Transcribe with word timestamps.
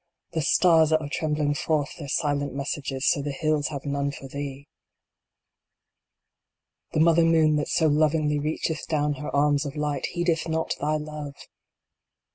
The 0.31 0.41
stars 0.41 0.89
that 0.89 0.99
are 0.99 1.07
trembling 1.09 1.53
forth 1.53 1.97
their 1.99 2.07
silent 2.07 2.55
messages 2.55 3.07
to 3.13 3.21
the 3.21 3.29
hills 3.31 3.67
have 3.67 3.85
none 3.85 4.09
for 4.09 4.27
thee! 4.27 4.67
The 6.93 6.99
mother 6.99 7.21
moon 7.23 7.55
that 7.57 7.67
so 7.69 7.85
lovingly 7.85 8.39
reacheth 8.39 8.87
down 8.87 9.13
her 9.21 9.29
arms 9.29 9.63
of 9.63 9.75
light 9.75 10.07
heedeth 10.13 10.47
not 10.49 10.73
thy 10.79 10.95
Love 10.95 11.35